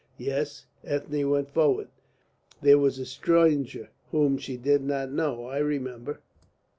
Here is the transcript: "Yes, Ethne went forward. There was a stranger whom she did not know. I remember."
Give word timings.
"Yes, 0.17 0.65
Ethne 0.83 1.29
went 1.29 1.51
forward. 1.51 1.89
There 2.59 2.79
was 2.79 2.97
a 2.97 3.05
stranger 3.05 3.89
whom 4.09 4.39
she 4.39 4.57
did 4.57 4.81
not 4.83 5.11
know. 5.11 5.45
I 5.45 5.59
remember." 5.59 6.21